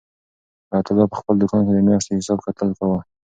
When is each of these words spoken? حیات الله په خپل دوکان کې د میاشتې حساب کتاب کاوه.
حیات 0.69 0.87
الله 0.89 1.07
په 1.11 1.17
خپل 1.21 1.35
دوکان 1.37 1.61
کې 1.65 1.71
د 1.73 1.79
میاشتې 1.87 2.17
حساب 2.19 2.39
کتاب 2.45 2.69
کاوه. 2.77 2.99